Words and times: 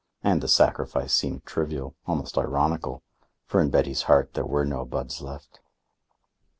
And 0.23 0.41
the 0.41 0.47
sacrifice 0.47 1.13
seemed 1.13 1.45
trivial, 1.45 1.93
almost 2.07 2.35
ironical; 2.35 3.03
for 3.45 3.61
in 3.61 3.69
Betty's 3.69 4.01
heart 4.09 4.33
there 4.33 4.47
were 4.47 4.65
no 4.65 4.83
buds 4.83 5.21
left. 5.21 5.59